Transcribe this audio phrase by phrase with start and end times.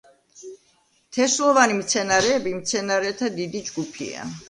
[1.17, 4.31] თესლოვანი მცენარეები მცენარეთა დიდი ჯგუფია.